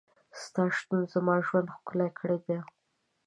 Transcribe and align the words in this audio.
ستا 0.41 0.63
شتون 0.77 1.01
زما 1.13 1.35
ژوند 1.47 1.67
ښکلی 1.75 2.09
کړی 2.19 2.37
دی. 2.45 2.59